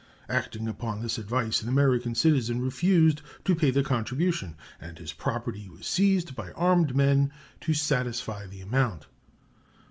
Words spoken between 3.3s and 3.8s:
to pay